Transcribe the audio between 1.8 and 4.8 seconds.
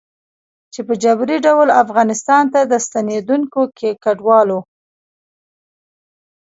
افغانستان ته د ستنېدونکو کډوالو